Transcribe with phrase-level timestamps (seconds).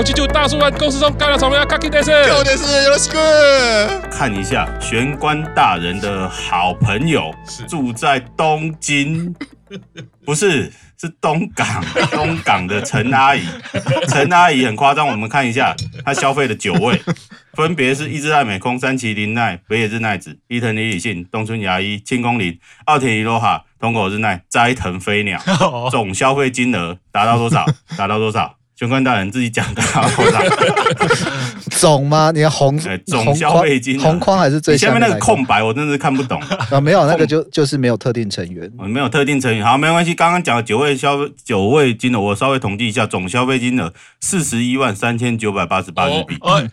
[0.00, 1.64] 萨卡口气就大叔丸公司中干了什么呀？
[1.66, 4.00] 卡基德斯，有的是有西哥。
[4.10, 7.34] 看一下玄关大人的好朋友
[7.68, 9.34] 住在东京，
[10.24, 13.42] 不是，是东港，东港的陈阿姨。
[14.08, 16.98] 陈阿姨很夸张，我们看一下她消费的酒味，
[17.52, 25.38] 分别是伊之濑美空、山崎绫奈、北野日奈子、伊藤理里信、东村芽衣、清宫綾、奥田一罗哈、樋口日奈、斋藤飞鸟，
[25.90, 27.66] 总消费金额达到多少？
[27.98, 28.56] 达到多少？
[28.80, 29.82] 玄关大人自己讲的，
[31.72, 32.30] 总吗？
[32.34, 35.62] 你要红总消费金红框还是最下面那个空白？
[35.62, 36.80] 我真的是看不懂啊！
[36.80, 39.62] 没有那个就就是没有特定成员，没有特定成员。
[39.62, 40.14] 好，没关系。
[40.14, 46.38] 刚刚讲的九位消费九位金额，我稍微统计一下，总消费金额四十一万三千九百八十八日币。
[46.40, 46.70] 哦哎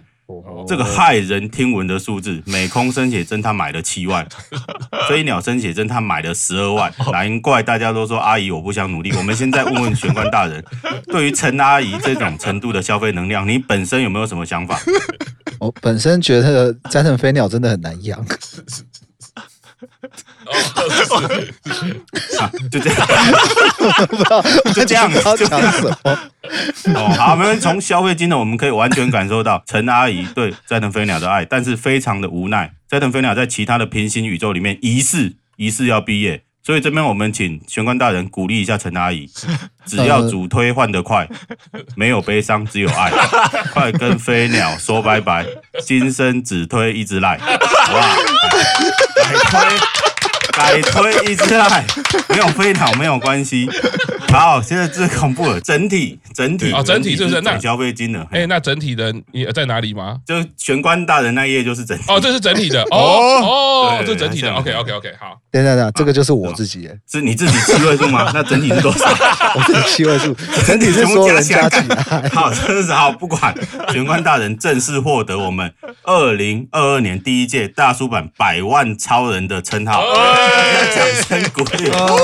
[0.68, 4.28] 这个骇人听闻的数字，美空生写真他买了七万，
[5.08, 9.12] 飞鸟生写真他买了十二万，难怪大家都说阿姨我不想努力。
[9.14, 10.64] 我们现在问问玄关大人，
[11.08, 14.80] 对于陈阿姨这种程度的消费能量，你本身有没有什么想法？
[15.60, 18.24] 我本身觉得加成飞鸟真的很难养。
[22.72, 23.02] 就这样，
[24.74, 25.98] 就这样，就这样子。
[26.96, 27.62] 哦，好，没关系。
[27.62, 32.72] 从消费金额，我们可以完全感受到陈阿姨对斋藤飞鸟的爱，但是非常的无奈。
[32.88, 39.30] 斋藤飞鸟在其他的平行宇宙里面疑似疑似要毕业，所以这边我们请玄关大人鼓励一下陈阿姨，
[39.86, 41.28] 只要主推换得快，
[41.96, 43.12] 没有悲伤，只有爱，
[43.74, 45.46] 快跟飞鸟说拜拜，
[45.84, 47.58] 今生只推一只赖，好
[47.92, 48.16] 不好？
[49.18, 50.07] 改推，
[50.58, 51.86] 改推一只赖，
[52.30, 53.70] 没有飞鸟没有关系。
[54.30, 58.28] 好，现在最恐怖了，整体整体啊，整体就是那消费金额。
[58.32, 60.18] 哎，那整体的你在哪里吗？
[60.26, 62.04] 就玄关大人那页就是整体。
[62.08, 62.98] 哦，这是整体的哦
[63.98, 64.52] 哦，这整体的。
[64.54, 65.38] OK OK OK，好。
[65.52, 68.30] 等等等，这个就是我自己，是你自己七位数吗？
[68.36, 69.06] 那整体是多少？
[69.56, 72.30] 我自己七位数，整体是所有人 加起来。
[72.34, 73.56] 好，真的是好，不管
[73.94, 75.72] 玄关大人正式获得我们
[76.04, 80.04] 二零二二年第一届大叔版百万超人的称号，
[80.94, 81.90] 掌声鼓励。
[81.92, 82.18] 哦，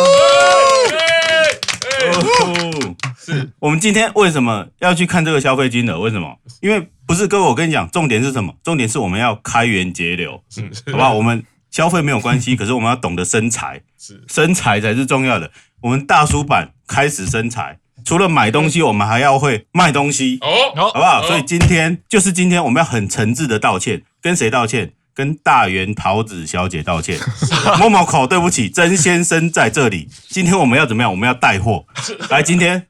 [3.17, 5.99] 是我们今天为什么要去看这个消费金额？
[5.99, 6.37] 为什么？
[6.61, 8.53] 因为不是各位，我跟你讲，重点是什么？
[8.63, 10.41] 重点是我们要开源节流，
[10.87, 11.13] 好不好？
[11.13, 13.81] 我们消费没有关系， 可是我们要懂得生财，
[14.27, 15.49] 生财才是重要的。
[15.81, 21.23] 我们大叔版开始生财，除了买东西，我们还要会卖东西，哦，好不好？
[21.25, 24.93] 所以今天就是今天，我们要很诚挚的道歉，跟谁道歉？
[25.13, 27.19] 跟大原桃子小姐道歉，
[27.79, 30.09] 某某口对不起，曾先生在这里。
[30.29, 31.11] 今天我们要怎么样？
[31.11, 31.85] 我们要带货。
[32.29, 32.87] 来，今天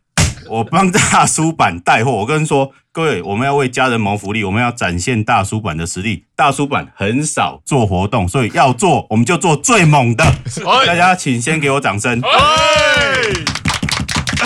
[0.47, 2.11] 我帮大叔版带货。
[2.11, 6.25] 我跟你说，各位，我们要为家人谋福利，我们要展现大叔版的实力。
[6.35, 10.23] 大叔版很少做活动，所以要做，我们就做最猛的。
[10.85, 12.21] 大家请先给我掌声。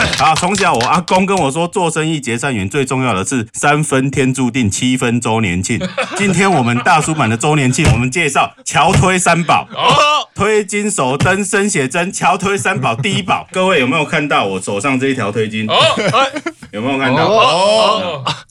[0.17, 5.79] 好，从小我阿公跟我说，做生意结善缘最重要的是三分天注定，七分周年庆。
[6.17, 9.67] 今天我们大叔版的周年庆，我们介绍桥推三宝：
[10.35, 12.11] 推金手灯、生写真。
[12.11, 15.67] 桥推三宝第一宝，各位有没有看到我手上这一条推金？
[16.71, 17.27] 有没有看到？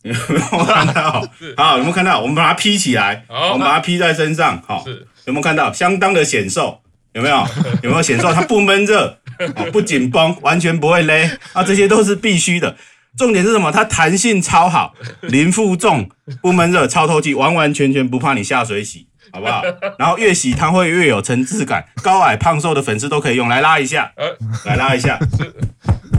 [0.03, 1.25] 有没有看到？
[1.57, 2.21] 好，有没有看到？
[2.21, 4.63] 我们把它披起来，我们把它披在身上。
[4.67, 4.84] 好，
[5.27, 5.73] 有没有看到？
[5.73, 6.81] 相当的显瘦。
[7.16, 7.37] 有没有？
[7.82, 8.32] 有没有显瘦？
[8.32, 9.19] 它不闷热，
[9.72, 11.65] 不紧绷，完全不会勒啊！
[11.65, 12.77] 这些都是必须的。
[13.16, 13.72] 重点是什么？
[13.72, 16.10] 它弹性超好，零负重，
[16.43, 19.62] 不闷热，超透气，完完全全不怕你下水洗，好不好？
[19.99, 23.48] 然后越洗它会越有层次感，高矮胖瘦的粉丝都可以用。
[23.48, 24.12] 来拉一下，
[24.66, 25.19] 来拉一下。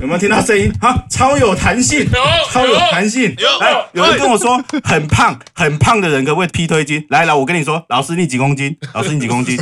[0.01, 0.71] 有没有听到声音？
[0.79, 2.07] 哈，超有弹性，
[2.51, 3.35] 超有弹性。
[3.59, 7.03] 来，有人跟我说很胖，很胖的人可不可以劈推筋？
[7.09, 8.75] 来来，我跟你说，老师你几公斤？
[8.93, 9.59] 老师你几公斤？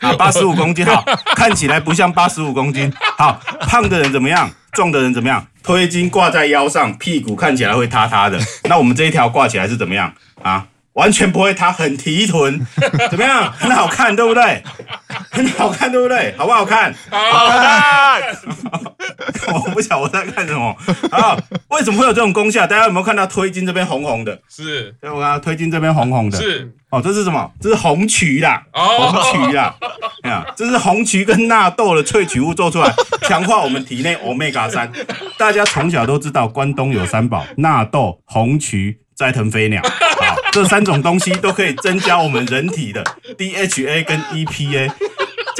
[0.00, 0.84] 啊，八十五公斤。
[0.84, 1.02] 好，
[1.34, 2.92] 看起来不像八十五公斤。
[3.16, 4.50] 好，胖的人怎么样？
[4.72, 5.46] 壮的人怎么样？
[5.62, 8.38] 推筋挂在腰上，屁股看起来会塌塌的。
[8.64, 10.12] 那我们这一条挂起来是怎么样？
[10.42, 10.66] 啊？
[10.94, 12.66] 完全不会，塌很提臀，
[13.10, 13.50] 怎么样？
[13.52, 14.62] 很好看，对不对？
[15.30, 16.34] 很好看，对不对？
[16.36, 16.94] 好不好看？
[17.10, 18.22] 好看。
[19.52, 20.76] 我不晓得我在看什么。
[21.10, 21.36] 好，
[21.70, 22.66] 为什么会有这种功效？
[22.66, 24.38] 大家有没有看到推金这边红红的？
[24.48, 24.94] 是。
[25.00, 26.38] 对，我看到推金这边红红的。
[26.38, 26.72] 是。
[26.90, 27.50] 哦，这是什么？
[27.60, 28.62] 这是红曲啦。
[28.72, 29.10] 哦。
[29.10, 29.74] 红曲啦。
[30.22, 32.92] 啊，这是红曲跟纳豆的萃取物做出来，
[33.22, 34.90] 强化我们体内 omega 三。
[35.38, 39.00] 大家从小都知道，关东有三宝：纳豆、红曲。
[39.16, 43.04] 斋藤飞鸟，好，这三种东西都可以增加我们人体的
[43.36, 44.90] DHA 跟 EPA，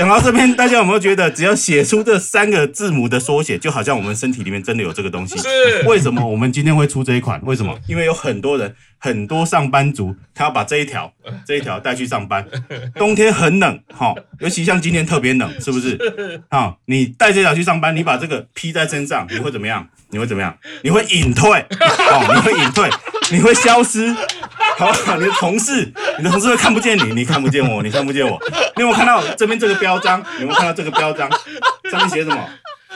[0.01, 5.37] 讲到这边，大家有没有觉得，只要写出这三个字母的缩写，就好像我们身体里面真的有这个东西？
[5.39, 5.87] 是。
[5.87, 7.39] 为什么我们今天会出这一款？
[7.45, 7.79] 为什么？
[7.87, 11.13] 因为有很多人，很多上班族，他要把这一条、
[11.47, 12.47] 这一条带去上班。
[12.95, 15.99] 冬天很冷，哈，尤其像今天特别冷，是不是？
[16.49, 19.87] 啊，你带这条去上班，你把这个披在身上，你会怎么样？
[20.13, 20.57] 你会怎么样？
[20.83, 22.89] 你会隐退， 哦，你会隐退，
[23.31, 24.17] 你会消失。
[24.81, 28.41] 好，你的同事，你的同事都看不见你，你看不见我，你看不见我。
[28.77, 30.25] 你有没有看到这边这个标章？
[30.39, 31.29] 有没有看到这个标章？
[31.91, 32.39] 上面写什么？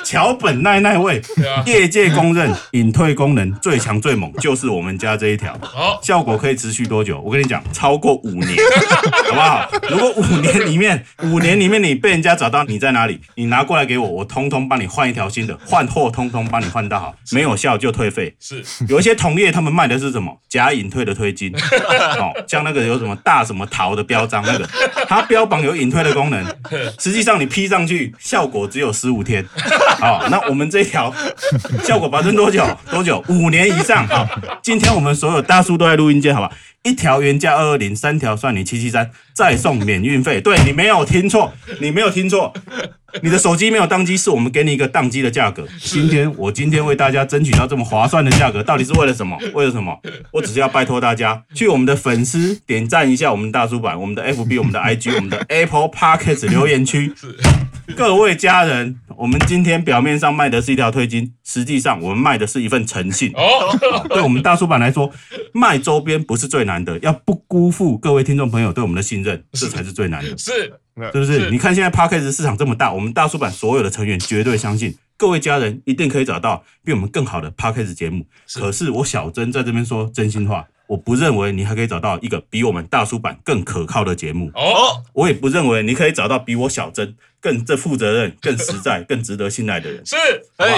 [0.05, 1.21] 桥本奈奈味，
[1.67, 5.59] 业界公认隐退功能最强最猛，就是我们家这一条。
[5.63, 7.21] 好，效果可以持续多久？
[7.21, 8.57] 我跟你讲，超过五年，
[9.31, 9.69] 好不好？
[9.89, 18.35] 如果五年里面，五年里面你被人家找到你在哪里，你拿过来给我，我通通帮你换一条新的，换货通通帮你换到好，没有效就退费。
[18.39, 21.51] 是，有一些同业他们卖的是什么假隐退的推金，
[22.21, 24.69] 哦，像那个有什么大什么桃的标章，那个
[25.09, 26.45] 它标榜有隐退的功能，
[27.01, 29.45] 实际上你披上去效果只有十五天。
[29.97, 31.13] 好，那我们这一条
[31.85, 32.65] 效果保证多久？
[32.91, 33.23] 多久？
[33.29, 34.07] 五年以上。
[34.07, 34.27] 好，
[34.63, 36.51] 今天我们所有大叔都在录音间，好吧？
[36.83, 40.41] 一条原价二二零，三条算你七七三，再送免运费。
[40.41, 42.53] 对，你没有听错，你没有听错，
[43.23, 45.67] 你的手机没有当机，是我们给你一个当机的价格。
[45.79, 49.39] 今天我今天为大家争取到这么划算的价格，到底是为了什么？
[49.55, 49.97] 为了什么？
[50.33, 57.13] 我只是要拜托大家去我们的粉丝点赞一下我们大叔版，我们的 FB，我们的 IG，我们的 Apple Podcast 留言区。
[57.95, 63.31] 各位家人，我们今天表面上卖的是一条推金，实际上我们卖的是一份诚信。
[63.35, 63.79] 哦，
[64.09, 65.13] 对我们大叔版来说，
[65.53, 70.37] 卖周边不是最难的，要不辜负各位听众朋友对我们的信任，这才是最难的。
[70.39, 70.73] 是，
[71.13, 71.41] 是不是？
[71.41, 78.27] 是你看现在 Podcast 市场这么大，我们大叔版所有的成员绝对相信，各位家人一定可以找到比我们更好的 Podcast 节目。
[78.47, 80.67] 是可是我小珍在这边说真心话。
[80.87, 85.03] 我不认为你还可以找到一个比我们大叔版更可靠的节目哦。
[85.15, 90.05] 我也不认为你可以找到比我小珍更这负责任、更实在、更值得信赖的人。
[90.05, 90.15] 是，
[90.59, 90.73] 可以。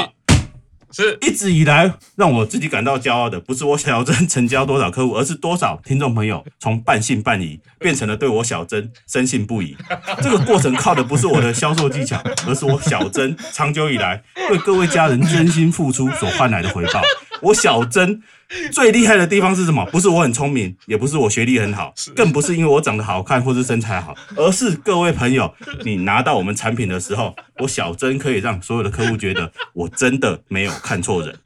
[0.96, 9.76] 是，一直以来让我自己感到骄傲的，不是我小珍成交多少客户，而是多少听众朋友从半信半疑变成了对我小珍深信不疑。
[10.22, 17.02] 这个过程靠的不是我的销售技巧，而是我小珍长久以来对各位家人真心付出所换来的回报。
[17.40, 18.22] 我小珍。
[18.70, 19.84] 最厉害的地方是什么？
[19.86, 25.52] 不是我很聪明，也不是我学历很好，更不是因为我长得好看或是身材好，而是各位朋友，
[25.84, 31.36] 你拿到我们产品的时候，我小珍可以让所有的客户觉得我真的没有看错人，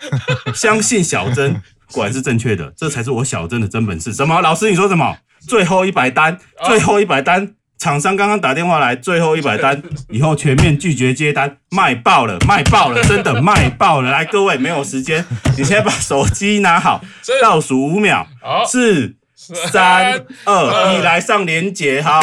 [0.54, 4.12] 相信小珍果然是正确的，这才是我小珍的真本事。
[4.12, 4.42] 什么？
[4.42, 5.16] 老师你说什么？
[5.40, 7.54] 最后一百单，最后一百单。
[7.80, 14.10] 厂商刚刚打电话来，最后一百单， 以后全面拒绝接单，卖爆了，卖爆了， 真的卖爆了！
[14.10, 15.24] 来，各位没有时间，
[15.56, 17.02] 你先把手机拿好，
[17.40, 18.26] 倒数五秒，
[18.66, 20.12] 四、三、
[20.44, 22.02] 二，一，来上连接。
[22.02, 22.22] 好，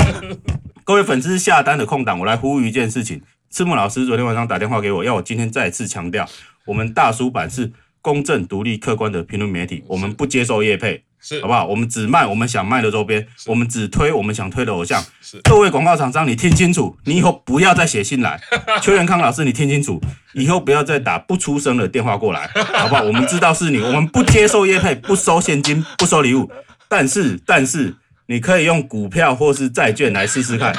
[0.84, 3.20] 各位粉丝下单的空档，我来呼吁一件事情：
[3.50, 6.30] 赤木老师昨天晚上打电话给我，要我今天再次强调，
[6.68, 7.72] 我们大叔版是
[8.04, 11.04] 公正、独立、客观的评论媒体，我们不接受业配。
[11.28, 11.66] 是好不好？
[11.66, 15.04] 我们只卖我们想卖的周边，我们只推我们想推的偶像。
[15.44, 18.40] 各位广告厂商，你听清楚，你以后不要再写信来。
[18.82, 20.02] 邱元康老师，你听清楚，
[20.34, 23.02] 以后不要再打不出声的电话过来，好不好？
[23.02, 26.50] 我们知道是你，我们不接受业配，不收现金，不收礼物。
[26.88, 27.94] 但是，但是
[28.28, 30.74] 你可以用股票或是债券来试试看，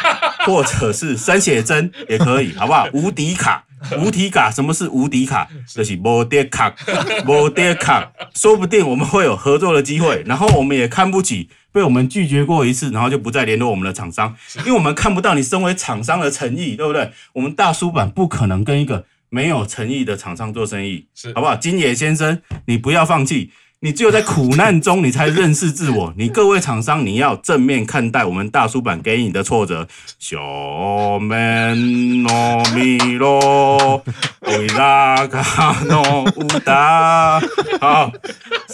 [0.47, 2.89] 或者是三写真也可以，好不好？
[2.95, 3.62] 无敌卡。
[3.99, 5.49] 无敌卡，什么是无敌卡？
[5.67, 6.75] 就是无敌卡，
[7.27, 10.23] 无敌卡，说不定我们会有合作的机会。
[10.26, 17.11] 然后我们也看不起被我们拒绝过一次，然后就不再联络我们的厂商，因为我们看不到你身为厂商的诚意，对不对？
[17.35, 21.55] 我们大叔版不可能跟一个没有诚意的厂商做生意，好不好？
[21.55, 23.50] 金野先生，你不要放弃。
[23.80, 26.12] 你只有在苦难中，你才认识自我。
[26.16, 29.87] 你各位厂商，你要正面看待我们大叔版给你的挫折。
[30.18, 30.37] 小
[31.23, 31.78] 门
[32.25, 34.04] 糯米罗，
[34.49, 37.40] 维拉卡诺乌达。
[37.81, 38.11] 好，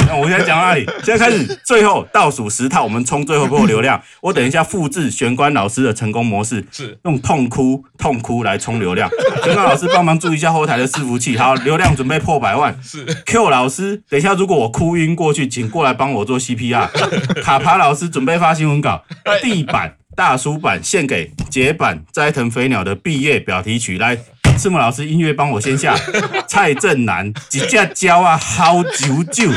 [0.06, 0.86] 那我现在讲哪里？
[1.02, 4.00] 现在开始，最后倒数十套，我们冲最后一波流量。
[4.22, 9.10] 我等一下复制玄关老师的成功模式，是用痛哭痛哭来冲流量。
[9.42, 11.36] 玄关老师帮忙注意一下后台的伺服器。
[11.36, 12.74] 好，流量准备破百万。
[12.82, 14.94] 是 Q 老师，等一下如果我哭。
[14.94, 16.86] 晕过去，请过来帮我做 CPR。
[17.42, 19.02] 卡帕老师准备发新闻稿。
[19.42, 23.98] 地板大叔版献给结版斋藤飞鸟的毕业表题曲。
[23.98, 24.16] 来，
[24.56, 25.94] 赤木老师音乐帮我先下。
[26.46, 29.50] 蔡正南几架胶啊，好久久。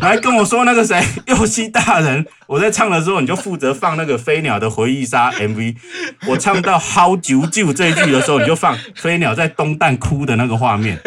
[0.00, 5.74] 来跟我说那个谁， 右西大人，我在唱的时候，你就负责放那个飞鸟的回忆杀 MV。
[6.26, 10.98] 我唱到好久久这一句的时候，你就放 飞鸟在东旦哭的那个画面，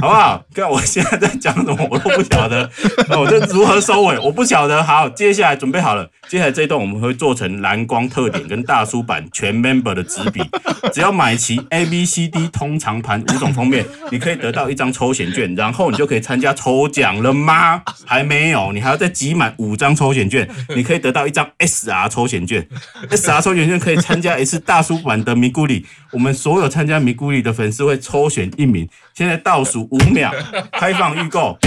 [0.00, 0.44] 不好？
[0.54, 2.68] 看我现在在讲什么，我都不晓得。
[3.10, 4.82] 我这如何收尾，我不晓得。
[4.82, 10.42] 好，接下来准备好了，接下来这一段我们会做成蓝光特点跟大叔版全 member 的纸笔，
[10.92, 17.82] 只要买齐 A B C D 通常盘五种封面，你可以得到一张抽选券，然后你就可以参加抽奖了吗？
[18.06, 20.48] 还没有，你还要再集满五张抽选券，
[20.78, 22.64] 你可以得到一张 S R 抽选券，
[23.10, 30.32] S R 抽选券可以参加一次大叔版的迷咕里，我们所有参加迷咕里的粉丝会抽选一名，现在倒数五秒，
[30.70, 31.58] 开放预购。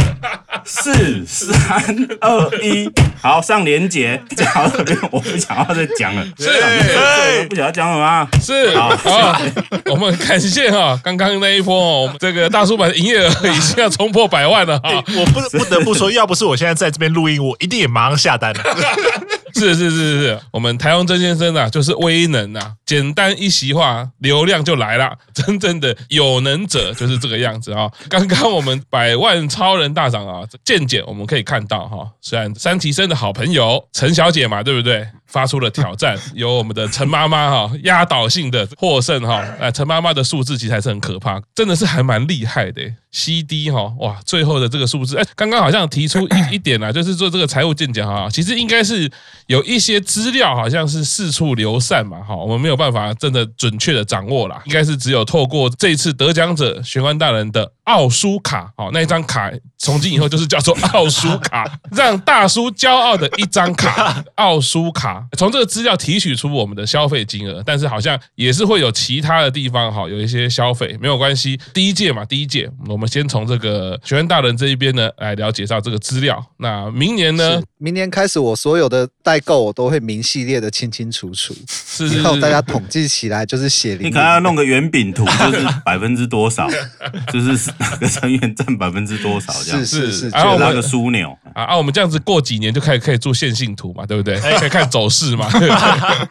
[0.64, 2.90] 四三二一，
[3.22, 4.22] 好，上连结。
[4.36, 6.24] 讲到这边，我不想要再讲了。
[6.38, 8.28] 是，是不想要讲了吗？
[8.42, 8.92] 是，好，
[9.86, 15.04] 我们感谢哈，刚刚那一波哦，这个大叔版的营业额已经要冲破百万了哈。
[15.16, 18.64] 我不不得不说，要不是我现在在这边录音，我一定也马上下单了。
[19.54, 25.18] 是是是是是，我们台湾曾先生啊，就是威能啊，简单一席话，流量就来了。
[25.34, 27.90] 真正的有能者就是这个样子啊。
[28.10, 35.08] 刚刚我们百万超人大赏啊，健检我们可以看到哈，虽然三期生的好朋友陈小姐嘛，对不对？
[35.28, 39.42] 发出了挑战，由我们的陈妈妈哈压倒性的获胜哈。
[39.60, 42.82] 哎，陈妈妈的数字其实还是很可怕，真的是还蛮厉害的。
[43.12, 49.12] CD 哈哇，最后的这个数字，哎，刚刚好像提出一 一点啊，就是做这个财务见解哈，其实应该是
[49.48, 65.26] 有一些资料好像是四处流散嘛哈，我们没有办法真的准确的掌握啦，应该是只有透过这一次得奖者玄关大人的奥书卡，好，那一张卡从今以后就是叫做 奥书卡，让大叔骄傲的一张卡， 奥书卡。
[65.38, 71.60] 从这个资料提取出我们的消费金额，但是好像也是会有其他的地方哈，有一些消费没有关系。
[71.74, 76.40] 第一届嘛，第一届我我们先从这个学院大人这一边呢来了解到这个资料。
[76.58, 77.60] 那明年呢？
[77.84, 84.08] 明年开始，我所有的代购我都会明系列的清清楚楚，是，是，是，然后大家统计起来就是血淋淋。
[84.08, 86.70] 你可能要弄个圆饼图， 就是百分之多少，
[87.34, 89.84] 就是哪个成员占百分之多少这样。
[89.84, 94.40] 是是是，然后那个枢纽啊啊，我们这样子过几年就开始可以做线性图嘛，对不对？
[94.60, 95.50] 可以看走势嘛。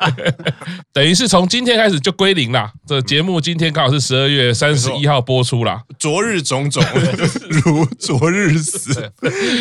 [0.95, 2.71] 等于是从今天开始就归零啦。
[2.87, 5.83] 这节目今天刚好是十二月三十一号播出啦。
[5.99, 6.81] 昨日种种
[7.51, 9.11] 如昨日死，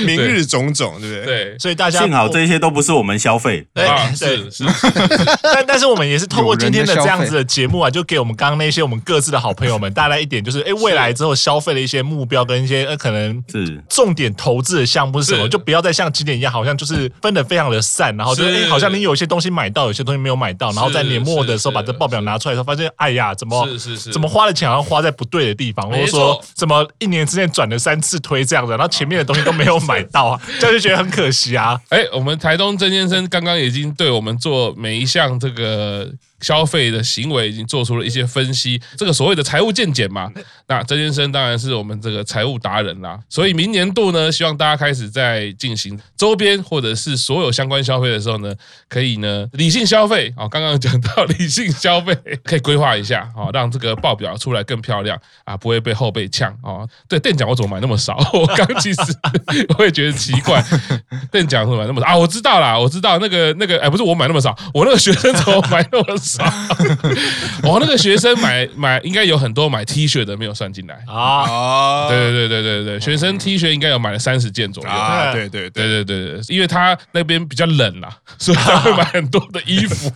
[0.05, 1.25] 明日种种，对不对？
[1.25, 3.65] 对，所以大家幸好这些都不是我们消费。
[3.73, 4.65] 对，是是。
[5.41, 31.68] 但但是我们也是透过今天的这样子的节目啊，就给我们刚刚那些我们各自的好朋友们带来一点，就是哎，未来之后消费的一些目标跟一些呃可能是重点投资的项目是什么，就不要再像今年一样，好像就是分的非常的散，然后就是哎，好像你有一些东西买到，有些东西没有买到，然后在年末的时候把这报表拿出来的时候，发现哎呀，怎么是是是，怎么花的钱好像花在不对的地方，或者说怎么一年之内转了三次推这样的，然后前面的东西都没有买到啊， 这样就觉得很可惜啊。
[31.89, 36.11] 哎，我们台东曾先生刚刚已经对我们做每一项这个。
[36.41, 40.31] 消费的行为已经做出了一些分析，这个所谓的财务见检嘛，
[40.67, 43.19] 那曾先生当然是我们这个财务达人啦。
[43.29, 48.53] 所以明年度呢，希望大家开始在进行周边或者是所有相关消费的时候呢，
[48.87, 50.47] 可以呢理性消费啊。
[50.47, 56.87] 刚刚讲到理性消费， 可以规划一下啊，让这个报表出来更漂亮啊，不会被后辈呛啊。
[57.07, 58.17] 对，店长我怎么买那么少？
[58.33, 59.01] 我刚其实
[59.77, 60.63] 我也觉得奇怪，
[61.31, 62.17] 店长怎么买那么少啊？
[62.17, 66.28] 我知道啦，我知道那个那个哎，不是我买那么少，我那个学生怎么买那么少？
[67.63, 72.07] 我那个学生买买应该有很多买 T 恤的没有算进来啊！
[72.07, 75.31] 对对对对对对，学生 T 恤应该有买了三十件左右啊！
[75.31, 80.11] 对对对对对对，因为他那边比较冷啦，所以他会买很多的衣服，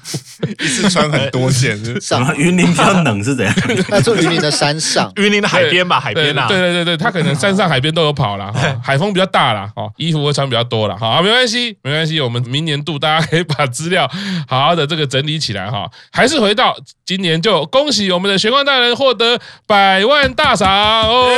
[0.60, 1.74] 一次穿很多件。
[2.02, 3.56] 什么云林比较冷是怎样？
[3.90, 6.48] 那住云林的山上，云林的海边吧，海边啊！
[6.48, 8.54] 对对对对，他可能山上海边都有跑了，
[8.84, 14.10] 海风比较大啦，哦，衣服会穿比较多啦，好，没关系没关系，我们明年度大家可以把资料
[14.48, 15.90] 好好的这个整理起来哈。
[16.12, 21.30] 还是回到今年，就恭喜我们的玄关大人获得百万大赏哦！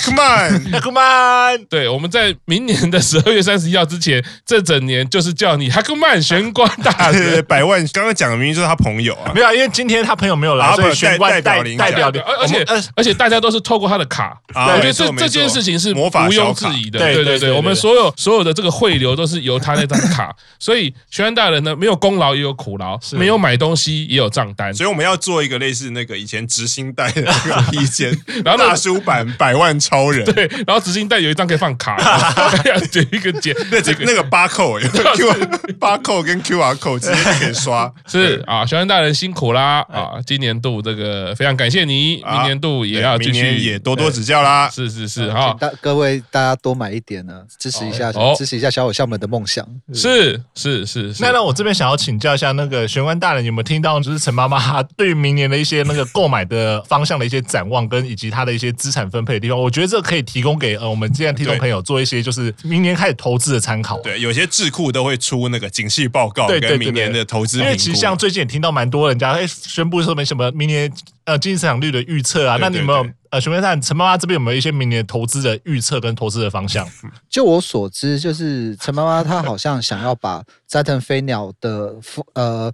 [0.00, 7.44] 哈克曼，哈克曼，对，我们在明年的十二月三十一号之前，这整年就是叫你哈克曼玄关大人。
[7.44, 12.64] 百万刚刚讲的明明就是他朋友啊，没有，因为今天他朋友没有来，所以玄关代代表的，而且
[12.94, 16.98] 而且大家都是透过他的卡，我觉得这这件事情是毋庸置疑的。
[16.98, 28.10] 对对对，我们所有所有的这个汇流都是由他那张卡，所以玄关大人呢，没有功劳也有苦劳，没有买东西也有账单，所以我们要做一个类似那个以前执行带的那个意见，
[28.44, 29.78] 然后大叔版百万。
[29.90, 31.96] 超人，对，然后纸巾袋有一张可以放卡，
[32.64, 37.92] 有一个解 那这个那个八扣， Q 八扣跟 QR code 直接就可以刷。
[38.06, 40.20] 是啊，小安大人辛苦啦啊！
[40.24, 44.68] 今年度这个非常感谢你，明年度也要继续也多多指教啦。
[44.70, 49.66] 是是是哈，大各位大家多买一点呢，支持一下，支持一下小偶像们的梦想。
[49.92, 59.58] 是是是，那那我这边想要请教一下那个玄关大人，有没有听到就是陈妈妈对于明年的一些那个购买的方向的一些展望，跟以及她的一些资产分配的地方？
[59.58, 63.98] 我觉得这可以提供给呃我们今天听众朋友做一些就是明年开始投资的参考。
[64.00, 67.58] 对，有些智库都会出那个景气报告，跟明年的投资。
[67.58, 70.92] 因为其实像最近也听到蛮多人家哎宣布说没什么明年
[71.24, 73.06] 呃经济增长率的预测啊，那你有没有？
[73.30, 76.84] 呃，询问看陈妈妈这边有没有一些明年投资的预测跟投资的方向？
[77.28, 81.94] 就我所知，就是陈妈妈她好像想要把斋藤飞鸟的
[82.34, 82.72] 呃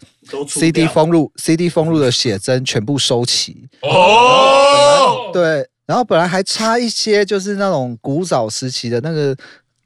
[0.49, 5.31] CD 封入 CD 封入的写真全部收齐哦。
[5.31, 9.37] 对，然后本来还差一些，就是那种古早时期的那个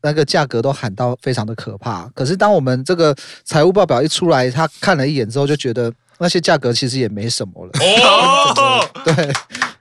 [0.02, 2.08] 那个价格都喊到非常的可怕。
[2.14, 3.14] 可是当我们这个
[3.44, 7.72] 财务报表一出来，他看了一眼之后就觉得那些价格其实也没什么了。
[7.78, 9.14] 哦， 对。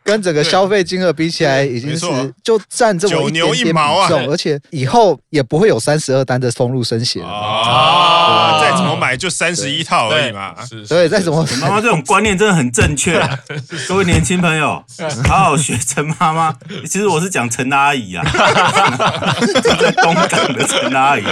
[0.10, 2.08] 跟整个消费金额比起来，已经是
[2.44, 3.72] 就占这么一点点比
[4.08, 8.60] 重，而且以后也不会有三十二单的封路生写了啊！
[8.60, 10.56] 再怎么买就三十一套而已嘛。
[10.86, 13.22] 所以再怎么妈妈这种观念真的很正确。
[13.88, 14.84] 各位年轻朋友，
[15.28, 16.56] 好好学陈妈妈。
[16.86, 18.24] 其实我是讲陈阿姨啊，
[19.42, 21.24] 住在东港的陈阿姨，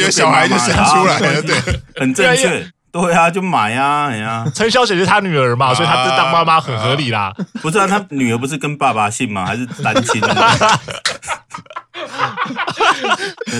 [0.00, 1.54] 有小孩就生出来了，对，
[1.96, 2.66] 很正确。
[3.00, 7.32] 对啊，就买啊，哎呀，陈小姐是她女儿嘛，所以她当妈妈很合理啦。
[7.60, 9.44] 不是啊，她女儿不是跟爸爸姓吗？
[9.44, 10.20] 还是单亲？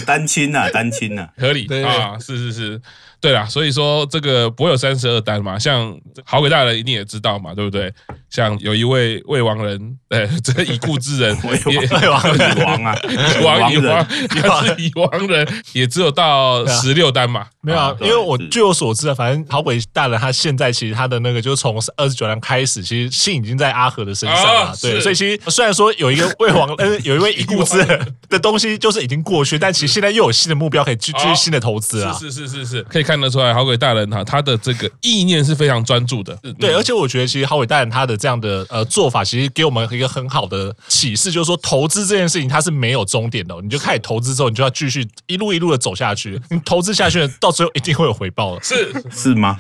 [0.07, 2.81] 单亲啊，单亲啊，合理啊，是是是。
[3.27, 5.93] 对啦，所以说这个不会有三十二单嘛，像
[6.25, 7.93] 好鬼大人一定也知道嘛，对不对？
[8.31, 33.16] 像有一位未亡人， 哎，这个已故之人，未亡已亡啊，已亡已亡， 也是已亡人，也只有到十六单嘛，没有啊，因为我据我所知啊，反正好鬼大人他现在其实他的那个就是从二十九单开始，其实信已经在阿和的身上了，对，所以其实虽然说有一个未亡， 呃，有一位已故之人的东西就是已经过去，但其实现在又有新的目标可以继续新的投资啊，是是是是是，可以看。
[33.17, 36.39] 看得出来，好鬼大人哈，他的这个意念是非常专注的。
[36.61, 43.55] 对，而且我觉得，其实好鬼大人他的这样的呃做法，其实给我们一个很好的启示，就是说投资这件事情它是没有终点的。
[43.63, 46.39] 你就开始投资之后，你就要继续一路一路的走下去。
[46.51, 48.63] 你投资下去，到最后一定会有回报的。
[48.63, 49.59] 是是吗？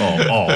[0.00, 0.48] 哦 哦，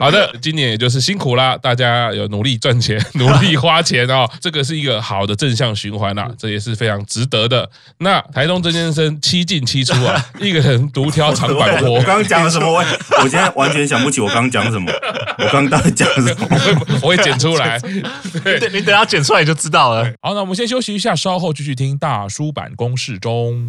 [0.00, 6.62] 好的，今年也就是辛苦啦，大家有努力赚钱，努力花钱哦，这个是一个好的正向循环啦，这也。
[6.62, 7.68] 是非常值得的。
[7.98, 11.90] 那台东曾先生七进七出啊， 一个人独挑长板坡。
[11.90, 12.70] 我刚刚讲了什么？
[12.70, 12.78] 我
[13.20, 14.92] 我现在完全想不起我刚刚讲什么。
[15.42, 16.46] 我刚刚到底讲什么？
[16.48, 17.80] 我会我会剪出来。
[18.44, 20.04] 对，你等下剪出来就知道了。
[20.20, 23.68] 好，那我们先休息一下，稍后继续听大叔版公式中。